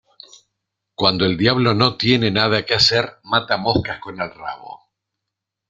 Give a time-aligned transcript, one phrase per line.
[0.95, 4.89] Cuando el diablo no tiene nada que hacer mata moscas con el rabo.